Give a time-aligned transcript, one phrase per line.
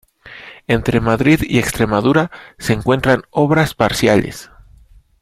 [0.65, 4.49] Entre Madrid y Extremadura, se encuentran obras parciales.